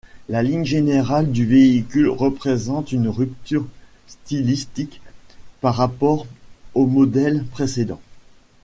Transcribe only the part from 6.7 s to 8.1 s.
aux modèles précédents.